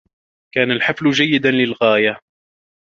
كان 0.53 0.71
الحفل 0.71 1.11
جيّدا 1.11 1.51
للغاية. 1.51 2.21